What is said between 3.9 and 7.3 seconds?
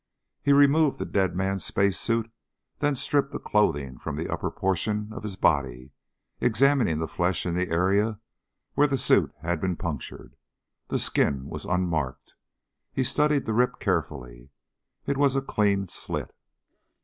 from the upper portion of his body, examining the